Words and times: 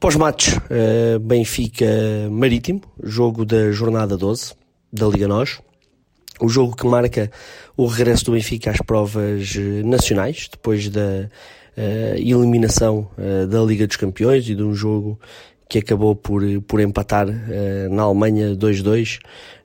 Pós-match, 0.00 0.56
uh, 0.56 1.18
Benfica 1.18 1.84
Marítimo, 2.30 2.80
jogo 3.02 3.44
da 3.44 3.70
jornada 3.70 4.16
12 4.16 4.54
da 4.90 5.06
Liga 5.06 5.28
NOS. 5.28 5.60
O 6.40 6.48
jogo 6.48 6.74
que 6.74 6.86
marca 6.86 7.30
o 7.76 7.84
regresso 7.84 8.24
do 8.24 8.32
Benfica 8.32 8.70
às 8.70 8.78
provas 8.78 9.54
eh, 9.54 9.82
nacionais, 9.84 10.48
depois 10.50 10.88
da 10.88 11.28
uh, 11.76 12.16
eliminação 12.16 13.10
uh, 13.18 13.46
da 13.46 13.60
Liga 13.60 13.86
dos 13.86 13.96
Campeões 13.96 14.48
e 14.48 14.54
de 14.54 14.62
um 14.62 14.72
jogo 14.72 15.20
que 15.70 15.78
acabou 15.78 16.16
por, 16.16 16.42
por 16.66 16.80
empatar 16.80 17.28
uh, 17.28 17.94
na 17.94 18.02
Alemanha 18.02 18.56
2-2, 18.56 19.20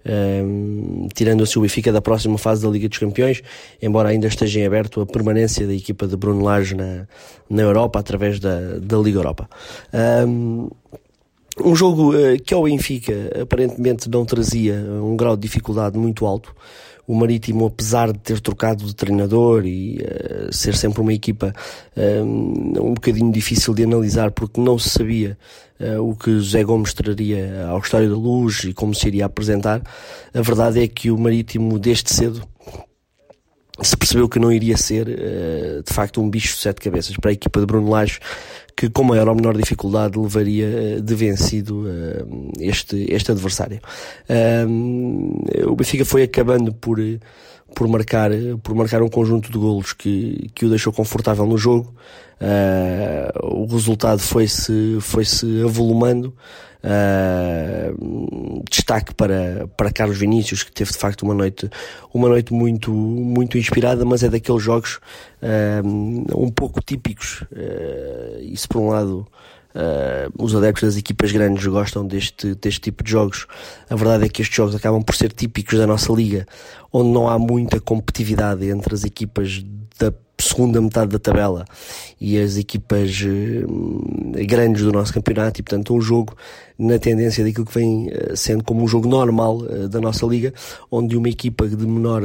uh, 0.05 1.07
tirando 1.15 1.43
assim 1.43 1.57
o 1.57 1.63
Benfica 1.63 1.91
da 1.91 1.99
próxima 1.99 2.37
fase 2.37 2.61
da 2.63 2.69
Liga 2.69 2.87
dos 2.87 2.99
Campeões, 2.99 3.41
embora 3.81 4.09
ainda 4.09 4.27
esteja 4.27 4.59
em 4.59 4.67
aberto 4.67 5.01
a 5.01 5.05
permanência 5.07 5.65
da 5.65 5.73
equipa 5.73 6.05
de 6.05 6.15
Bruno 6.15 6.43
Lage 6.43 6.75
na, 6.75 7.07
na 7.49 7.63
Europa 7.63 7.99
através 7.99 8.39
da, 8.39 8.77
da 8.79 8.97
Liga 8.97 9.17
Europa. 9.17 9.49
Um, 10.27 10.69
um 11.63 11.75
jogo 11.75 12.13
uh, 12.13 12.39
que 12.45 12.53
ao 12.53 12.63
Benfica 12.63 13.13
aparentemente 13.41 14.07
não 14.07 14.25
trazia 14.25 14.75
um 14.75 15.17
grau 15.17 15.35
de 15.35 15.41
dificuldade 15.41 15.97
muito 15.97 16.27
alto. 16.27 16.55
O 17.07 17.15
Marítimo, 17.15 17.67
apesar 17.67 18.11
de 18.11 18.19
ter 18.19 18.39
trocado 18.39 18.83
de 18.83 18.95
treinador 18.95 19.65
e 19.65 19.97
uh, 19.97 20.53
ser 20.53 20.75
sempre 20.75 21.01
uma 21.01 21.13
equipa 21.13 21.53
um, 21.95 22.73
um 22.79 22.93
bocadinho 22.93 23.31
difícil 23.31 23.73
de 23.73 23.83
analisar 23.83 24.31
porque 24.31 24.59
não 24.59 24.79
se 24.79 24.89
sabia 24.89 25.37
uh, 25.79 26.01
o 26.01 26.15
que 26.15 26.31
José 26.31 26.63
Gomes 26.63 26.93
traria 26.93 27.67
ao 27.67 27.79
História 27.79 28.09
da 28.09 28.15
Luz 28.15 28.63
e 28.63 28.73
como 28.73 28.95
se 28.95 29.07
iria 29.07 29.25
apresentar, 29.25 29.81
a 30.33 30.41
verdade 30.41 30.81
é 30.81 30.87
que 30.87 31.11
o 31.11 31.17
Marítimo 31.17 31.77
desde 31.77 32.11
cedo 32.13 32.41
se 33.81 33.97
percebeu 33.97 34.29
que 34.29 34.39
não 34.39 34.51
iria 34.51 34.77
ser 34.77 35.07
uh, 35.07 35.83
de 35.83 35.93
facto 35.93 36.21
um 36.21 36.29
bicho 36.29 36.55
de 36.55 36.61
sete 36.61 36.81
cabeças 36.81 37.15
para 37.17 37.31
a 37.31 37.33
equipa 37.33 37.59
de 37.59 37.65
Bruno 37.65 37.89
Lage 37.89 38.19
que 38.75 38.89
com 38.89 39.03
maior 39.03 39.27
ou 39.29 39.35
menor 39.35 39.55
dificuldade 39.55 40.17
levaria 40.17 40.97
uh, 40.97 41.01
de 41.01 41.15
vencido 41.15 41.81
uh, 41.81 42.51
este, 42.59 43.05
este 43.09 43.31
adversário. 43.31 43.79
o 45.67 45.75
Benfica 45.75 46.05
foi 46.05 46.23
acabando 46.23 46.73
por, 46.73 46.99
por, 47.75 47.87
marcar, 47.87 48.31
por 48.63 48.73
marcar 48.73 49.03
um 49.03 49.09
conjunto 49.09 49.51
de 49.51 49.57
golos 49.57 49.93
que, 49.93 50.49
que 50.55 50.65
o 50.65 50.69
deixou 50.69 50.91
confortável 50.91 51.45
no 51.45 51.57
jogo. 51.57 51.93
o 53.43 53.65
resultado 53.65 54.19
foi-se 54.19 54.97
foi-se 55.01 55.61
avolumando. 55.63 56.33
Uh, 56.85 58.63
destaque 58.69 59.11
para, 59.15 59.67
para 59.75 59.91
Carlos 59.91 60.19
Vinícius, 60.19 60.61
que 60.61 60.71
teve 60.71 60.91
de 60.91 60.97
facto 60.99 61.23
uma 61.23 61.33
noite, 61.33 61.67
uma 62.13 62.29
noite 62.29 62.53
muito, 62.53 62.91
muito 62.91 63.57
inspirada, 63.57 64.05
mas 64.05 64.21
é 64.21 64.29
daqueles 64.29 64.61
jogos 64.61 64.99
uh, 65.41 66.39
um 66.39 66.51
pouco 66.51 66.79
típicos. 66.81 67.41
Uh, 67.51 68.39
isso 68.41 68.69
por 68.69 68.81
um 68.81 68.89
lado. 68.89 69.27
Uh, 69.75 70.31
os 70.41 70.55
adeptos 70.55 70.83
das 70.83 70.97
equipas 70.97 71.33
grandes 71.33 71.65
gostam 71.67 72.07
deste, 72.07 72.55
deste 72.55 72.79
tipo 72.79 73.03
de 73.03 73.11
jogos. 73.11 73.45
A 73.89 73.95
verdade 73.95 74.23
é 74.23 74.29
que 74.29 74.41
estes 74.41 74.55
jogos 74.55 74.73
acabam 74.73 75.03
por 75.03 75.13
ser 75.15 75.33
típicos 75.33 75.77
da 75.77 75.85
nossa 75.85 76.13
liga, 76.13 76.45
onde 76.93 77.09
não 77.09 77.27
há 77.27 77.37
muita 77.37 77.81
competitividade 77.81 78.69
entre 78.69 78.95
as 78.95 79.03
equipas 79.03 79.65
da 79.99 80.13
segunda 80.37 80.81
metade 80.81 81.11
da 81.11 81.19
tabela 81.19 81.65
e 82.19 82.39
as 82.39 82.57
equipas 82.57 83.21
uh, 83.21 84.45
grandes 84.45 84.83
do 84.83 84.91
nosso 84.91 85.13
campeonato 85.13 85.59
e 85.59 85.63
portanto 85.63 85.93
um 85.93 86.01
jogo 86.01 86.35
na 86.77 86.99
tendência 86.99 87.43
daquilo 87.43 87.65
que 87.65 87.73
vem 87.73 88.07
uh, 88.09 88.35
sendo 88.35 88.63
como 88.63 88.83
um 88.83 88.87
jogo 88.87 89.07
normal 89.07 89.57
uh, 89.57 89.87
da 89.87 90.01
nossa 90.01 90.25
liga 90.25 90.53
onde 90.91 91.15
uma 91.15 91.29
equipa 91.29 91.67
de 91.67 91.87
menor 91.87 92.23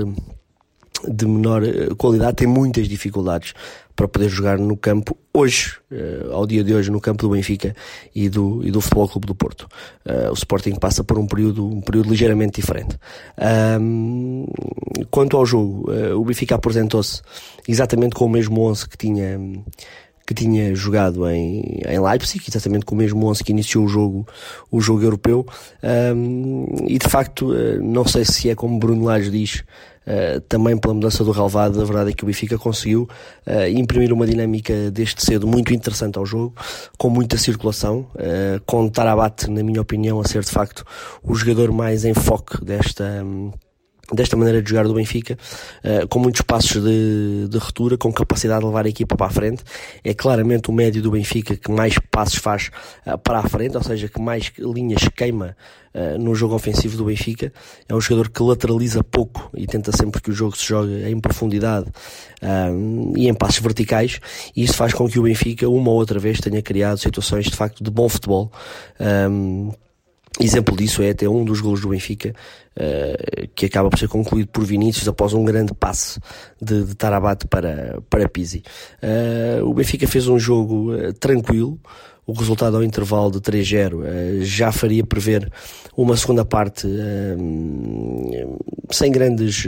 de 1.08 1.26
menor 1.26 1.62
qualidade 1.96 2.36
tem 2.36 2.46
muitas 2.46 2.88
dificuldades 2.88 3.54
para 4.00 4.08
poder 4.08 4.30
jogar 4.30 4.58
no 4.58 4.78
campo 4.78 5.14
hoje, 5.34 5.76
uh, 5.92 6.32
ao 6.32 6.46
dia 6.46 6.64
de 6.64 6.74
hoje, 6.74 6.90
no 6.90 7.02
campo 7.02 7.22
do 7.22 7.34
Benfica 7.34 7.76
e 8.14 8.30
do, 8.30 8.66
e 8.66 8.70
do 8.70 8.80
Futebol 8.80 9.06
Clube 9.06 9.26
do 9.26 9.34
Porto. 9.34 9.68
Uh, 10.06 10.30
o 10.30 10.32
Sporting 10.32 10.76
passa 10.76 11.04
por 11.04 11.18
um 11.18 11.26
período, 11.26 11.66
um 11.66 11.82
período 11.82 12.08
ligeiramente 12.08 12.60
diferente. 12.60 12.98
Quanto 15.10 15.36
ao 15.36 15.44
jogo, 15.44 15.90
o 16.16 16.24
Benfica 16.24 16.54
apresentou-se 16.54 17.20
exatamente 17.68 18.14
com 18.14 18.24
o 18.24 18.28
mesmo 18.28 18.62
11 18.62 18.88
que 18.88 18.96
tinha 18.96 19.38
que 20.26 20.34
tinha 20.34 20.72
jogado 20.76 21.28
em, 21.28 21.82
em 21.84 21.98
Leipzig, 21.98 22.44
exatamente 22.48 22.84
com 22.84 22.94
o 22.94 22.98
mesmo 22.98 23.26
11 23.26 23.42
que 23.42 23.50
iniciou 23.50 23.84
o 23.84 23.88
jogo, 23.88 24.28
o 24.70 24.80
jogo 24.80 25.02
europeu. 25.02 25.44
Um, 26.14 26.66
e 26.86 26.98
de 26.98 27.08
facto, 27.08 27.52
não 27.82 28.06
sei 28.06 28.24
se 28.24 28.48
é 28.48 28.54
como 28.54 28.78
Bruno 28.78 29.06
Lage 29.06 29.28
diz, 29.28 29.64
Uh, 30.06 30.40
também 30.42 30.76
pela 30.78 30.94
mudança 30.94 31.22
do 31.22 31.30
relevado, 31.30 31.80
a 31.80 31.84
verdade 31.84 32.10
é 32.10 32.12
que 32.12 32.24
o 32.24 32.26
Benfica 32.26 32.58
conseguiu 32.58 33.08
uh, 33.46 33.68
imprimir 33.68 34.12
uma 34.12 34.26
dinâmica 34.26 34.90
deste 34.90 35.24
cedo 35.24 35.46
muito 35.46 35.74
interessante 35.74 36.18
ao 36.18 36.24
jogo, 36.24 36.54
com 36.98 37.10
muita 37.10 37.36
circulação, 37.36 38.06
uh, 38.14 38.60
com 38.66 38.88
Tarabat, 38.88 39.48
na 39.50 39.62
minha 39.62 39.80
opinião, 39.80 40.20
a 40.20 40.24
ser 40.24 40.42
de 40.42 40.50
facto 40.50 40.84
o 41.22 41.34
jogador 41.34 41.70
mais 41.70 42.04
em 42.04 42.14
foco 42.14 42.64
desta. 42.64 43.04
Um, 43.22 43.52
desta 44.12 44.36
maneira 44.36 44.62
de 44.62 44.68
jogar 44.68 44.84
do 44.84 44.94
Benfica, 44.94 45.38
uh, 45.84 46.08
com 46.08 46.18
muitos 46.18 46.42
passos 46.42 46.82
de, 46.82 47.48
de 47.48 47.58
ruptura, 47.58 47.96
com 47.96 48.12
capacidade 48.12 48.60
de 48.60 48.66
levar 48.66 48.86
a 48.86 48.88
equipa 48.88 49.16
para 49.16 49.26
a 49.26 49.30
frente. 49.30 49.62
É 50.02 50.14
claramente 50.14 50.70
o 50.70 50.72
médio 50.72 51.02
do 51.02 51.10
Benfica 51.10 51.56
que 51.56 51.70
mais 51.70 51.98
passos 52.10 52.38
faz 52.38 52.70
uh, 53.06 53.18
para 53.18 53.38
a 53.38 53.48
frente, 53.48 53.76
ou 53.76 53.82
seja, 53.82 54.08
que 54.08 54.20
mais 54.20 54.52
linhas 54.58 55.08
queima 55.14 55.56
uh, 55.94 56.18
no 56.18 56.34
jogo 56.34 56.54
ofensivo 56.54 56.96
do 56.96 57.04
Benfica. 57.04 57.52
É 57.88 57.94
um 57.94 58.00
jogador 58.00 58.30
que 58.30 58.42
lateraliza 58.42 59.02
pouco 59.04 59.50
e 59.54 59.66
tenta 59.66 59.92
sempre 59.92 60.20
que 60.20 60.30
o 60.30 60.34
jogo 60.34 60.56
se 60.56 60.66
jogue 60.66 61.04
em 61.08 61.20
profundidade 61.20 61.86
e 63.16 63.28
em 63.28 63.34
passos 63.34 63.58
verticais, 63.58 64.18
e 64.56 64.64
isso 64.64 64.72
faz 64.72 64.94
com 64.94 65.06
que 65.06 65.18
o 65.18 65.22
Benfica, 65.22 65.68
uma 65.68 65.90
ou 65.90 65.96
outra 65.96 66.18
vez, 66.18 66.40
tenha 66.40 66.62
criado 66.62 66.96
situações 66.96 67.44
de 67.44 67.54
facto 67.54 67.84
de 67.84 67.90
bom 67.90 68.08
futebol. 68.08 68.50
Exemplo 70.38 70.76
disso 70.76 71.02
é 71.02 71.10
até 71.10 71.28
um 71.28 71.44
dos 71.44 71.60
golos 71.60 71.80
do 71.80 71.88
Benfica, 71.88 72.32
uh, 72.76 73.48
que 73.54 73.66
acaba 73.66 73.90
por 73.90 73.98
ser 73.98 74.08
concluído 74.08 74.48
por 74.48 74.64
Vinícius 74.64 75.08
após 75.08 75.34
um 75.34 75.44
grande 75.44 75.74
passe 75.74 76.20
de, 76.60 76.84
de 76.84 76.94
Tarabat 76.94 77.46
para, 77.48 78.00
para 78.08 78.28
Pizzi. 78.28 78.62
Uh, 79.02 79.64
o 79.64 79.74
Benfica 79.74 80.06
fez 80.06 80.28
um 80.28 80.38
jogo 80.38 80.94
uh, 80.94 81.12
tranquilo, 81.14 81.78
o 82.30 82.32
resultado 82.32 82.76
ao 82.76 82.84
intervalo 82.84 83.30
de 83.30 83.40
3-0 83.40 84.42
já 84.42 84.70
faria 84.70 85.04
prever 85.04 85.50
uma 85.96 86.16
segunda 86.16 86.44
parte 86.44 86.86
sem 88.90 89.10
grandes 89.10 89.66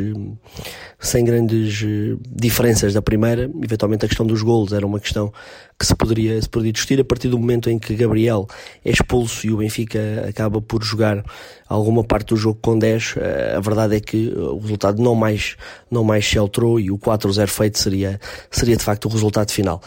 sem 1.02 1.24
grandes 1.24 1.82
eh, 1.82 2.16
diferenças 2.30 2.94
da 2.94 3.02
primeira. 3.02 3.50
Eventualmente 3.62 4.04
a 4.04 4.08
questão 4.08 4.24
dos 4.24 4.40
golos 4.40 4.72
era 4.72 4.86
uma 4.86 5.00
questão 5.00 5.32
que 5.78 5.84
se 5.84 5.94
poderia, 5.96 6.40
se 6.40 6.48
poderia 6.48 6.72
discutir 6.72 7.00
a 7.00 7.04
partir 7.04 7.28
do 7.28 7.36
momento 7.36 7.68
em 7.68 7.78
que 7.78 7.94
Gabriel 7.96 8.46
é 8.84 8.90
expulso 8.90 9.44
e 9.44 9.52
o 9.52 9.56
Benfica 9.56 9.98
acaba 10.28 10.62
por 10.62 10.82
jogar 10.84 11.24
alguma 11.68 12.04
parte 12.04 12.28
do 12.28 12.36
jogo 12.36 12.58
com 12.62 12.78
10. 12.78 13.14
Eh, 13.16 13.54
a 13.56 13.60
verdade 13.60 13.96
é 13.96 14.00
que 14.00 14.28
o 14.28 14.58
resultado 14.58 15.02
não 15.02 15.16
mais, 15.16 15.56
não 15.90 16.04
mais 16.04 16.24
se 16.24 16.38
alterou 16.38 16.78
e 16.78 16.90
o 16.90 16.98
4-0 16.98 17.48
feito 17.48 17.78
seria, 17.78 18.20
seria 18.48 18.76
de 18.76 18.84
facto 18.84 19.06
o 19.06 19.08
resultado 19.08 19.50
final 19.50 19.82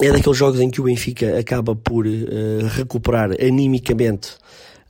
é 0.00 0.12
daqueles 0.12 0.36
jogos 0.36 0.60
em 0.60 0.70
que 0.70 0.80
o 0.80 0.84
Benfica 0.84 1.38
acaba 1.38 1.74
por 1.74 2.06
uh, 2.06 2.10
recuperar 2.70 3.30
animicamente 3.40 4.32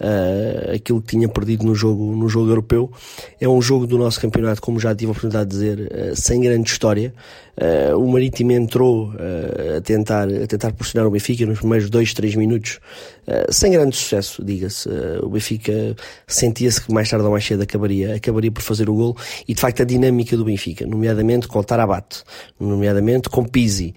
uh, 0.01 0.75
aquilo 0.75 1.01
que 1.01 1.09
tinha 1.09 1.29
perdido 1.29 1.65
no 1.65 1.75
jogo, 1.75 2.15
no 2.17 2.29
jogo 2.29 2.51
europeu. 2.51 2.91
É 3.41 3.49
um 3.49 3.61
jogo 3.63 3.87
do 3.87 3.97
nosso 3.99 4.21
campeonato, 4.21 4.61
como 4.61 4.81
já 4.81 4.95
tive 4.95 5.09
a 5.09 5.13
oportunidade 5.13 5.51
de 5.51 5.57
dizer, 5.57 5.93
uh, 5.93 6.17
sem 6.17 6.41
grande 6.41 6.71
história. 6.71 7.15
Uh, 7.57 7.97
o 7.97 8.11
Marítimo 8.13 8.53
entrou 8.53 9.13
a 9.77 9.81
tentar, 9.81 10.29
a 10.29 10.47
tentar 10.47 10.73
pressionar 10.73 11.07
o 11.07 11.11
Benfica 11.11 11.47
nos 11.47 11.59
primeiros 11.59 11.89
dois, 11.89 12.13
três 12.13 12.35
minutos, 12.35 12.79
sem 13.51 13.73
grande 13.73 13.97
sucesso, 13.97 14.45
diga-se. 14.45 14.89
o 15.23 15.29
Benfica 15.29 15.97
sentia-se 16.27 16.81
que 16.81 16.93
mais 16.93 17.09
tarde 17.09 17.25
ou 17.25 17.33
mais 17.33 17.45
cedo 17.45 17.63
acabaria, 17.63 18.15
acabaria 18.15 18.53
por 18.53 18.63
fazer 18.63 18.89
o 18.89 18.95
gol 18.95 19.17
e 19.49 19.55
de 19.55 19.61
facto 19.61 19.83
a 19.83 19.85
dinâmica 19.85 20.37
do 20.37 20.45
Benfica, 20.45 20.87
nomeadamente 20.87 21.49
com 21.49 21.61
Tarabat, 21.63 22.23
nomeadamente 22.61 23.29
com 23.29 23.45
Pizzi 23.45 23.95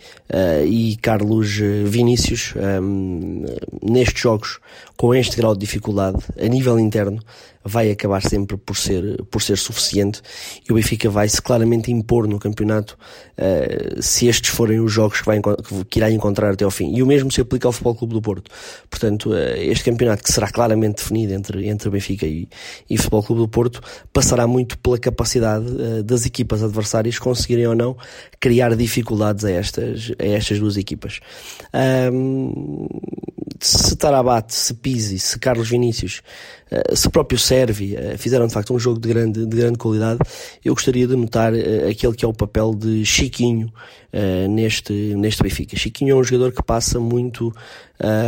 e 0.66 0.98
Carlos 1.02 1.60
Vinícius, 1.86 2.54
um, 2.82 3.46
nestes 3.84 4.22
jogos, 4.22 4.60
com 4.98 5.14
este 5.14 5.38
grau 5.38 5.54
de 5.54 5.60
dificuldade 5.60 6.18
a 6.40 6.48
nível 6.48 6.80
interno 6.80 7.20
vai 7.64 7.92
acabar 7.92 8.22
sempre 8.22 8.58
por 8.58 8.76
ser, 8.76 9.24
por 9.26 9.42
ser 9.42 9.58
suficiente 9.58 10.22
e 10.68 10.72
o 10.72 10.76
Benfica 10.76 11.10
vai 11.10 11.28
se 11.28 11.42
claramente 11.42 11.92
impor 11.92 12.28
no 12.28 12.40
campeonato 12.40 12.98
uh, 13.50 14.02
se 14.02 14.28
estes 14.28 14.50
forem 14.50 14.80
os 14.80 14.92
jogos 14.92 15.20
que, 15.20 15.26
vai, 15.26 15.40
que 15.90 16.00
irá 16.00 16.12
encontrar 16.12 16.52
até 16.52 16.64
ao 16.64 16.72
fim. 16.72 16.94
E 16.96 17.02
o 17.02 17.08
mesmo 17.08 17.32
se 17.32 17.42
aplica 17.42 17.68
ao 17.68 17.72
Futebol 17.72 17.96
Clube 17.96 18.14
do 18.14 18.22
Porto. 18.22 18.52
Portanto, 18.90 19.32
uh, 19.32 19.56
este 19.58 19.86
campeonato 19.86 20.24
que 20.24 20.32
será 20.32 20.50
claramente 20.50 20.98
definido 20.98 21.34
entre, 21.34 21.68
entre 21.68 21.90
Benfica 21.90 22.26
e, 22.26 22.48
e 22.90 22.98
Futebol 22.98 23.24
Clube 23.24 23.42
do 23.42 23.48
Porto 23.48 23.82
passará 24.14 24.48
muito 24.48 24.78
pela 24.78 24.98
capacidade 24.98 25.66
uh, 25.66 26.04
das 26.04 26.26
equipas 26.26 26.64
adversárias 26.64 27.18
conseguirem 27.20 27.68
ou 27.68 27.76
não 27.76 27.96
criar 28.40 28.76
dificuldades 28.76 29.44
a 29.46 29.52
estas, 29.52 30.12
a 30.20 30.26
estas 30.26 30.60
duas 30.60 30.78
equipas. 30.78 31.20
Um, 32.14 32.88
se 33.60 33.96
Tarabat, 33.98 34.54
se 34.54 34.74
Pizzi, 34.74 35.20
se 35.20 35.38
Carlos 35.38 35.70
Vinícius, 35.70 36.22
se 36.94 37.10
próprio 37.10 37.38
Servi 37.38 37.96
fizeram 38.18 38.48
de 38.48 38.54
facto 38.54 38.74
um 38.74 38.80
jogo 38.80 39.00
de 39.00 39.10
grande, 39.10 39.46
de 39.46 39.58
grande 39.58 39.78
qualidade, 39.78 40.20
eu 40.64 40.74
gostaria 40.74 41.06
de 41.06 41.16
notar 41.16 41.52
aquele 41.90 42.14
que 42.14 42.24
é 42.24 42.28
o 42.28 42.34
papel 42.34 42.74
de 42.74 43.04
Chiquinho 43.40 43.72
neste, 44.50 44.94
neste 45.16 45.42
Benfica. 45.42 45.78
Chiquinho 45.78 46.12
é 46.12 46.16
um 46.16 46.24
jogador 46.24 46.52
que 46.52 46.62
passa 46.62 47.00
muito, 47.00 47.54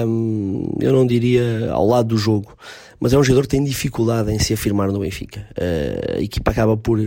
um, 0.08 0.64
eu 0.80 0.94
não 0.94 1.06
diria 1.06 1.72
ao 1.72 1.86
lado 1.86 2.10
do 2.10 2.18
jogo, 2.18 2.56
mas 3.00 3.14
é 3.14 3.18
um 3.18 3.24
jogador 3.24 3.44
que 3.44 3.50
tem 3.50 3.64
dificuldade 3.64 4.32
em 4.32 4.40
se 4.40 4.54
afirmar 4.54 4.92
no 4.92 5.00
Benfica. 5.00 5.48
a 6.18 6.22
equipa 6.22 6.52
acaba 6.52 6.78
por 6.78 7.00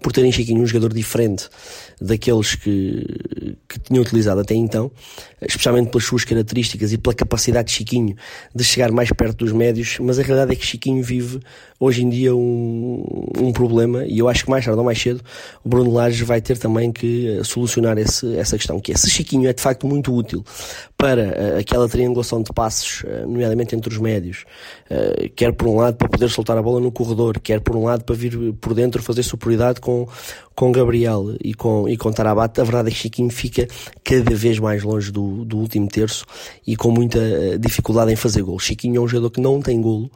por 0.00 0.12
terem 0.12 0.32
Chiquinho 0.32 0.62
um 0.62 0.66
jogador 0.66 0.92
diferente 0.92 1.48
daqueles 2.00 2.54
que, 2.54 3.56
que 3.68 3.78
tinham 3.80 4.02
utilizado 4.02 4.40
até 4.40 4.54
então, 4.54 4.90
especialmente 5.40 5.90
pelas 5.90 6.04
suas 6.04 6.24
características 6.24 6.92
e 6.92 6.98
pela 6.98 7.14
capacidade 7.14 7.68
de 7.68 7.74
Chiquinho 7.74 8.16
de 8.54 8.64
chegar 8.64 8.90
mais 8.90 9.10
perto 9.10 9.44
dos 9.44 9.52
médios, 9.52 9.98
mas 10.00 10.18
a 10.18 10.22
realidade 10.22 10.52
é 10.52 10.56
que 10.56 10.66
Chiquinho 10.66 11.02
vive 11.02 11.40
hoje 11.78 12.02
em 12.02 12.08
dia 12.08 12.34
um, 12.34 13.26
um 13.38 13.52
problema 13.52 14.04
e 14.06 14.18
eu 14.18 14.28
acho 14.28 14.44
que 14.44 14.50
mais 14.50 14.64
tarde 14.64 14.78
ou 14.78 14.84
mais 14.84 15.00
cedo 15.00 15.22
o 15.62 15.68
Bruno 15.68 15.92
Lages 15.92 16.20
vai 16.20 16.40
ter 16.40 16.56
também 16.58 16.92
que 16.92 17.40
solucionar 17.44 17.98
esse, 17.98 18.36
essa 18.36 18.56
questão, 18.56 18.80
que 18.80 18.92
é 18.92 18.96
se 18.96 19.10
Chiquinho 19.10 19.48
é 19.48 19.52
de 19.52 19.62
facto 19.62 19.86
muito 19.86 20.14
útil 20.14 20.44
para 21.04 21.22
uh, 21.22 21.58
aquela 21.60 21.86
triangulação 21.86 22.42
de 22.42 22.50
passos, 22.50 23.02
uh, 23.02 23.28
nomeadamente 23.28 23.76
entre 23.76 23.92
os 23.92 23.98
médios, 23.98 24.46
uh, 24.90 25.28
quer 25.36 25.52
por 25.52 25.68
um 25.68 25.76
lado 25.76 25.98
para 25.98 26.08
poder 26.08 26.30
soltar 26.30 26.56
a 26.56 26.62
bola 26.62 26.80
no 26.80 26.90
corredor, 26.90 27.38
quer 27.40 27.60
por 27.60 27.76
um 27.76 27.84
lado 27.84 28.04
para 28.04 28.16
vir 28.16 28.54
por 28.54 28.72
dentro 28.72 29.02
fazer 29.02 29.22
superioridade 29.22 29.82
com, 29.82 30.08
com 30.54 30.72
Gabriel 30.72 31.36
e 31.44 31.52
com, 31.52 31.86
e 31.86 31.98
com 31.98 32.10
Tarabat, 32.10 32.58
a 32.58 32.64
verdade 32.64 32.88
é 32.88 32.90
que 32.90 32.96
Chiquinho 32.96 33.28
fica 33.28 33.68
cada 34.02 34.34
vez 34.34 34.58
mais 34.58 34.82
longe 34.82 35.12
do, 35.12 35.44
do 35.44 35.58
último 35.58 35.88
terço 35.88 36.24
e 36.66 36.74
com 36.74 36.90
muita 36.90 37.18
eh, 37.18 37.58
dificuldade 37.58 38.10
em 38.10 38.16
fazer 38.16 38.42
gol. 38.42 38.58
Chiquinho 38.58 38.96
é 38.96 39.00
um 39.00 39.08
jogador 39.08 39.30
que 39.30 39.40
não 39.42 39.60
tem 39.60 39.80
golo, 39.82 40.10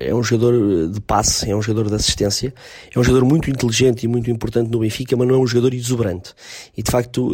é 0.00 0.12
um 0.12 0.22
jogador 0.24 0.88
de 0.88 1.00
passe, 1.00 1.48
é 1.48 1.54
um 1.54 1.62
jogador 1.62 1.90
de 1.90 1.94
assistência, 1.94 2.52
é 2.92 2.98
um 2.98 3.04
jogador 3.04 3.24
muito 3.24 3.48
inteligente 3.48 4.02
e 4.02 4.08
muito 4.08 4.28
importante 4.30 4.70
no 4.70 4.80
Benfica, 4.80 5.16
mas 5.16 5.28
não 5.28 5.36
é 5.36 5.38
um 5.38 5.46
jogador 5.46 5.74
exuberante. 5.74 6.32
E 6.76 6.82
de 6.82 6.90
facto, 6.90 7.32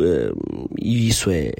e 0.78 1.08
isso 1.08 1.30
é, 1.30 1.52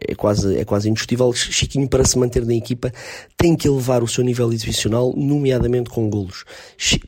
é, 0.00 0.14
quase, 0.14 0.56
é 0.56 0.64
quase 0.64 0.88
indiscutível, 0.88 1.32
Chiquinho 1.32 1.88
para 1.88 2.04
se 2.04 2.18
manter 2.18 2.44
na 2.44 2.54
equipa 2.54 2.92
tem 3.36 3.54
que 3.56 3.68
elevar 3.68 4.02
o 4.02 4.08
seu 4.08 4.24
nível 4.24 4.52
exibicional, 4.52 5.12
nomeadamente 5.16 5.90
com 5.90 6.08
golos. 6.08 6.44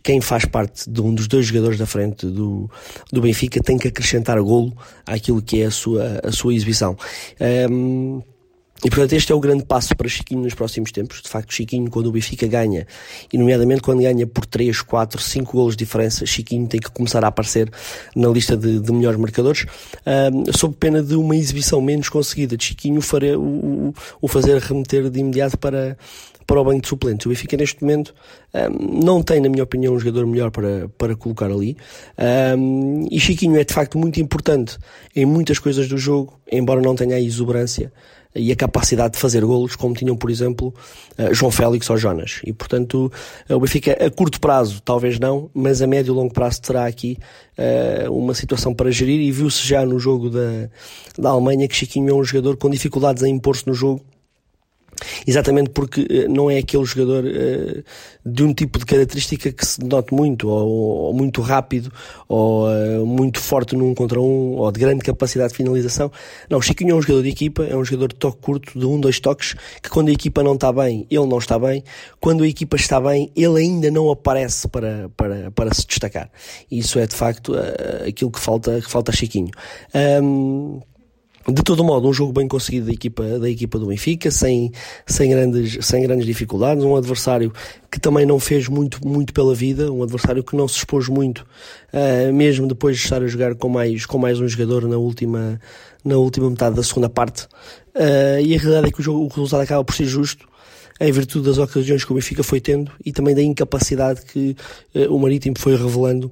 Quem 0.03 0.21
faz 0.21 0.45
parte 0.45 0.89
de 0.89 1.01
um 1.01 1.15
dos 1.15 1.27
dois 1.27 1.47
jogadores 1.47 1.79
da 1.79 1.87
frente 1.87 2.27
do, 2.27 2.71
do 3.13 3.21
Benfica 3.21 3.61
tem 3.61 3.79
que 3.79 3.89
acrescentar 3.89 4.41
golo 4.41 4.77
àquilo 5.07 5.43
que 5.43 5.63
é 5.63 5.67
a 5.67 5.71
sua, 5.71 6.21
a 6.23 6.33
sua 6.33 6.55
exibição. 6.55 6.97
Um, 7.71 8.23
e 8.85 8.91
portanto 8.91 9.13
este 9.13 9.33
é 9.33 9.35
o 9.35 9.41
grande 9.41 9.65
passo 9.65 9.97
para 9.97 10.09
Chiquinho 10.09 10.43
nos 10.43 10.55
próximos 10.55 10.93
tempos. 10.93 11.21
De 11.21 11.29
facto, 11.29 11.53
Chiquinho, 11.53 11.91
quando 11.91 12.07
o 12.07 12.13
Benfica 12.13 12.47
ganha, 12.47 12.87
e 13.33 13.39
nomeadamente 13.39 13.81
quando 13.81 14.03
ganha 14.03 14.27
por 14.27 14.47
3, 14.47 14.83
4, 14.83 15.21
5 15.21 15.53
golos 15.53 15.77
de 15.77 15.85
diferença, 15.85 16.25
Chiquinho 16.25 16.67
tem 16.67 16.81
que 16.81 16.91
começar 16.91 17.25
a 17.25 17.29
aparecer 17.29 17.71
na 18.15 18.29
lista 18.29 18.57
de, 18.57 18.79
de 18.79 18.93
melhores 18.93 19.19
marcadores, 19.19 19.67
um, 20.33 20.53
sob 20.53 20.77
pena 20.77 21.03
de 21.03 21.17
uma 21.17 21.37
exibição 21.37 21.81
menos 21.81 22.09
conseguida 22.09 22.57
de 22.57 22.65
Chiquinho 22.65 23.01
o, 23.39 23.95
o 24.21 24.29
fazer 24.29 24.59
remeter 24.59 25.11
de 25.11 25.19
imediato 25.19 25.59
para, 25.59 25.97
para 26.47 26.61
o 26.61 26.65
banco 26.65 26.81
de 26.81 26.89
suplentes. 26.89 27.27
O 27.27 27.29
Benfica 27.29 27.57
neste 27.57 27.83
momento 27.83 28.15
um, 28.55 29.05
não 29.05 29.23
tem, 29.23 29.41
na 29.41 29.49
minha 29.49 29.65
opinião, 29.65 29.95
um 29.95 29.99
jogador 29.99 30.27
melhor 30.27 30.51
para, 30.51 30.89
para 30.97 31.17
colocar 31.17 31.51
ali. 31.51 31.77
Um, 32.57 33.07
e 33.11 33.19
Chiquinho 33.19 33.57
é 33.59 33.65
de 33.65 33.75
facto 33.75 33.99
muito 33.99 34.21
importante 34.21 34.79
em 35.15 35.27
muitas 35.27 35.59
coisas 35.59 35.89
do 35.89 35.99
jogo, 35.99 36.39
embora 36.51 36.81
não 36.81 36.95
tenha 36.95 37.17
a 37.17 37.21
exuberância 37.21 37.93
e 38.39 38.53
a 38.53 38.57
capacidade 38.57 39.15
de 39.15 39.19
fazer 39.21 39.45
golos, 39.45 39.77
como 39.77 39.95
tinham, 39.95 40.17
por 40.17 40.31
exemplo, 40.31 40.73
João 41.33 41.51
Félix 41.51 41.91
ou 41.91 41.97
Jonas. 41.97 42.41
E, 42.45 42.53
portanto, 42.53 43.11
o 43.49 43.61
Benfica, 43.61 43.93
a 43.93 44.11
curto 44.11 44.41
prazo, 44.41 44.81
talvez 44.83 45.19
não, 45.19 45.51
mas 45.53 45.83
a 45.83 45.87
médio 45.87 46.13
e 46.13 46.15
longo 46.15 46.33
prazo 46.33 46.63
terá 46.63 46.87
aqui 46.87 47.19
uh, 47.59 48.13
uma 48.13 48.35
situação 48.35 48.75
para 48.75 48.91
gerir. 48.91 49.21
E 49.21 49.33
viu-se 49.33 49.67
já 49.67 49.85
no 49.85 49.99
jogo 49.99 50.31
da, 50.31 50.69
da 51.19 51.31
Alemanha 51.31 51.69
que 51.69 51.75
Chiquinho 51.75 52.11
é 52.11 52.15
um 52.15 52.25
jogador 52.25 52.57
com 52.57 52.71
dificuldades 52.71 53.23
em 53.23 53.35
impor-se 53.35 53.67
no 53.67 53.75
jogo 53.75 54.03
Exatamente 55.29 55.69
porque 55.69 56.07
eh, 56.09 56.27
não 56.27 56.51
é 56.51 56.57
aquele 56.57 56.87
jogador 56.87 57.23
uh, 57.23 57.85
de 58.25 58.43
um 58.43 58.55
tipo 58.55 58.79
de 58.79 58.87
característica 58.87 59.53
que 59.53 59.67
se 59.67 59.85
note 59.85 60.15
muito, 60.15 60.49
ou, 60.49 60.69
ou 60.69 61.13
muito 61.13 61.43
rápido, 61.43 61.93
ou 62.27 62.67
uh, 62.67 63.05
muito 63.05 63.39
forte 63.39 63.77
num 63.77 63.95
contra 63.95 64.19
um, 64.19 64.57
ou 64.57 64.73
de 64.73 64.81
grande 64.81 65.05
capacidade 65.05 65.51
de 65.51 65.57
finalização. 65.59 66.11
Não, 66.49 66.63
Chiquinho 66.63 66.93
é 66.93 66.95
um 66.95 67.03
jogador 67.03 67.23
de 67.25 67.29
equipa, 67.29 67.63
é 67.63 67.77
um 67.77 67.85
jogador 67.85 68.09
de 68.09 68.15
toque 68.15 68.39
curto, 68.41 68.79
de 68.79 68.87
um, 68.87 68.99
dois 68.99 69.21
toques, 69.21 69.55
que 69.83 69.91
quando 69.91 70.09
a 70.09 70.13
equipa 70.13 70.43
não 70.43 70.55
está 70.55 70.73
bem, 70.73 71.07
ele 71.11 71.27
não 71.27 71.37
está 71.37 71.59
bem. 71.59 71.85
Quando 72.19 72.43
a 72.43 72.49
equipa 72.49 72.77
está 72.77 72.99
bem, 72.99 73.31
ele 73.37 73.61
ainda 73.61 73.91
não 73.91 74.11
aparece 74.11 74.67
para, 74.67 75.11
para, 75.15 75.51
para 75.51 75.75
se 75.75 75.87
destacar. 75.87 76.31
Isso 76.71 76.99
é 76.99 77.07
de 77.07 77.15
facto 77.15 77.53
aquilo 78.09 78.31
que 78.31 78.41
falta, 78.41 78.81
que 78.81 78.91
falta 78.91 79.13
a 79.13 79.15
Chiquinho. 79.15 79.51
Um, 80.23 80.81
de 81.51 81.63
todo 81.63 81.83
modo, 81.83 82.09
um 82.09 82.13
jogo 82.13 82.33
bem 82.33 82.47
conseguido 82.47 82.87
da 82.87 82.93
equipa, 82.93 83.39
da 83.39 83.49
equipa 83.49 83.79
do 83.79 83.87
Benfica, 83.87 84.31
sem, 84.31 84.71
sem, 85.07 85.31
grandes, 85.31 85.85
sem 85.85 86.03
grandes 86.03 86.27
dificuldades, 86.27 86.85
um 86.85 86.95
adversário 86.95 87.53
que 87.91 87.99
também 87.99 88.27
não 88.27 88.39
fez 88.39 88.69
muito, 88.69 89.07
muito 89.07 89.33
pela 89.33 89.55
vida, 89.55 89.91
um 89.91 90.03
adversário 90.03 90.45
que 90.45 90.55
não 90.55 90.69
se 90.69 90.77
expôs 90.77 91.09
muito, 91.09 91.47
uh, 91.93 92.33
mesmo 92.35 92.67
depois 92.67 92.99
de 92.99 93.03
estar 93.03 93.23
a 93.23 93.27
jogar 93.27 93.55
com 93.55 93.69
mais, 93.69 94.05
com 94.05 94.19
mais 94.19 94.39
um 94.39 94.47
jogador 94.47 94.87
na 94.87 94.99
última, 94.99 95.59
na 96.05 96.19
última 96.19 96.51
metade 96.51 96.77
da 96.77 96.83
segunda 96.83 97.09
parte. 97.09 97.45
Uh, 97.95 98.41
e 98.45 98.55
a 98.55 98.59
realidade 98.59 98.89
é 98.89 98.91
que 98.91 99.01
o, 99.01 99.03
jogo, 99.03 99.25
o 99.25 99.29
resultado 99.29 99.63
acaba 99.63 99.83
por 99.83 99.95
ser 99.95 100.05
justo, 100.05 100.47
em 101.01 101.11
virtude 101.11 101.47
das 101.47 101.57
ocasiões 101.57 102.05
que 102.05 102.13
o 102.13 102.15
Benfica 102.15 102.43
foi 102.43 102.61
tendo 102.61 102.91
e 103.05 103.11
também 103.11 103.35
da 103.35 103.43
incapacidade 103.43 104.21
que 104.23 104.55
uh, 104.95 105.15
o 105.15 105.19
Marítimo 105.19 105.59
foi 105.59 105.77
revelando 105.77 106.31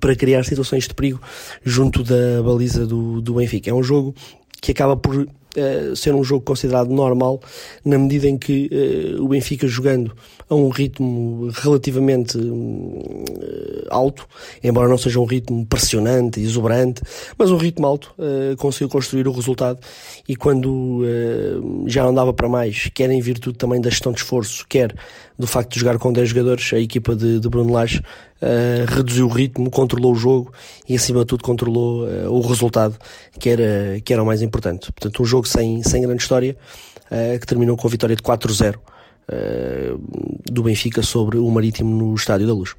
para 0.00 0.14
criar 0.16 0.44
situações 0.44 0.88
de 0.88 0.94
perigo 0.94 1.20
junto 1.64 2.02
da 2.02 2.42
baliza 2.42 2.86
do, 2.86 3.20
do 3.20 3.34
Benfica. 3.34 3.70
É 3.70 3.74
um 3.74 3.82
jogo 3.82 4.14
que 4.60 4.72
acaba 4.72 4.96
por 4.96 5.14
uh, 5.16 5.96
ser 5.96 6.14
um 6.14 6.24
jogo 6.24 6.44
considerado 6.44 6.90
normal 6.90 7.40
na 7.84 7.98
medida 7.98 8.28
em 8.28 8.38
que 8.38 8.70
uh, 9.18 9.22
o 9.22 9.28
Benfica 9.28 9.66
jogando 9.66 10.16
a 10.48 10.54
um 10.54 10.68
ritmo 10.68 11.50
relativamente 11.52 12.38
uh, 12.38 13.24
alto, 13.90 14.26
embora 14.62 14.88
não 14.88 14.98
seja 14.98 15.20
um 15.20 15.24
ritmo 15.24 15.64
pressionante, 15.66 16.40
exuberante, 16.40 17.02
mas 17.38 17.50
um 17.50 17.56
ritmo 17.56 17.86
alto, 17.86 18.14
conseguiu 18.58 18.88
construir 18.88 19.26
o 19.28 19.32
resultado 19.32 19.78
e 20.28 20.36
quando 20.36 21.02
já 21.86 22.02
não 22.02 22.14
dava 22.14 22.32
para 22.32 22.48
mais, 22.48 22.90
quer 22.94 23.10
em 23.10 23.20
virtude 23.20 23.58
também 23.58 23.80
da 23.80 23.90
gestão 23.90 24.12
de 24.12 24.18
esforço, 24.18 24.64
quer 24.68 24.94
do 25.38 25.46
facto 25.46 25.72
de 25.72 25.80
jogar 25.80 25.98
com 25.98 26.12
10 26.12 26.28
jogadores, 26.28 26.72
a 26.72 26.78
equipa 26.78 27.14
de, 27.14 27.40
de 27.40 27.48
Bruno 27.48 27.72
Lage 27.72 27.98
uh, 27.98 28.94
reduziu 28.94 29.26
o 29.26 29.28
ritmo, 29.28 29.70
controlou 29.70 30.12
o 30.12 30.16
jogo 30.16 30.52
e 30.88 30.94
acima 30.94 31.20
de 31.20 31.26
tudo 31.26 31.42
controlou 31.42 32.04
uh, 32.04 32.30
o 32.30 32.40
resultado, 32.40 32.96
que 33.38 33.48
era, 33.48 34.00
que 34.04 34.12
era 34.12 34.22
o 34.22 34.26
mais 34.26 34.42
importante. 34.42 34.92
Portanto, 34.92 35.22
um 35.22 35.26
jogo 35.26 35.48
sem, 35.48 35.82
sem 35.82 36.02
grande 36.02 36.22
história, 36.22 36.56
uh, 37.10 37.38
que 37.38 37.46
terminou 37.46 37.76
com 37.76 37.86
a 37.86 37.90
vitória 37.90 38.14
de 38.14 38.22
4-0 38.22 38.76
do 40.52 40.62
Benfica 40.62 41.02
sobre 41.02 41.38
o 41.38 41.50
Marítimo 41.50 41.96
no 41.96 42.14
Estádio 42.14 42.46
da 42.46 42.52
Luz. 42.52 42.76